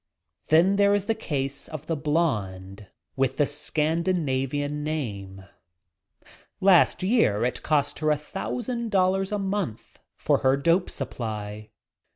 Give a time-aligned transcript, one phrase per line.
[0.47, 3.71] Then there is the case of the blonde with the ■_
[4.67, 5.43] an name.
[6.59, 11.69] Last year it cost her a thous and dollars a month for her dope supply.